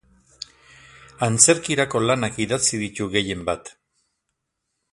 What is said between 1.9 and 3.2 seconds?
lanak idatzi ditu